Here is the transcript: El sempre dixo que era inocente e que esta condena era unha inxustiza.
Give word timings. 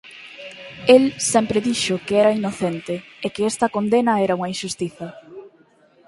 El 0.93 1.03
sempre 1.31 1.61
dixo 1.67 1.95
que 2.07 2.15
era 2.21 2.31
inocente 2.39 2.95
e 3.25 3.27
que 3.33 3.43
esta 3.51 3.71
condena 3.75 4.13
era 4.25 4.37
unha 4.39 4.51
inxustiza. 4.53 5.07